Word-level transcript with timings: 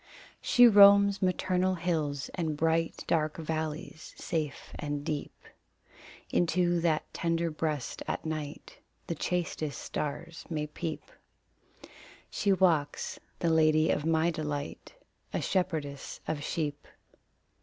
She 0.41 0.67
roams 0.67 1.21
maternal 1.21 1.75
hills 1.75 2.29
and 2.33 2.57
bright, 2.57 3.03
Dark 3.05 3.37
valleys 3.37 4.15
safe 4.17 4.71
and 4.79 5.05
deep. 5.05 5.39
Into 6.31 6.79
that 6.81 7.03
tender 7.13 7.51
breast 7.51 8.01
at 8.07 8.25
night 8.25 8.79
The 9.05 9.13
chastest 9.13 9.79
stars 9.79 10.43
may 10.49 10.65
peep. 10.65 11.03
She 12.31 12.51
walks 12.51 13.19
the 13.37 13.51
lady 13.51 13.91
of 13.91 14.03
my 14.03 14.31
delight 14.31 14.95
A 15.33 15.39
shepherdess 15.39 16.19
of 16.27 16.43
sheep. 16.43 16.87